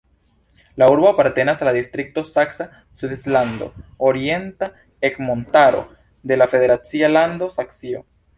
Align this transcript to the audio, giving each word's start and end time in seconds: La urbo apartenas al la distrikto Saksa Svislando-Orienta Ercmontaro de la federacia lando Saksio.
La 0.81 0.85
urbo 0.91 1.09
apartenas 1.09 1.59
al 1.61 1.67
la 1.69 1.73
distrikto 1.75 2.23
Saksa 2.29 2.67
Svislando-Orienta 3.01 4.71
Ercmontaro 5.11 5.85
de 6.23 6.41
la 6.43 6.47
federacia 6.57 7.15
lando 7.19 7.53
Saksio. 7.61 8.05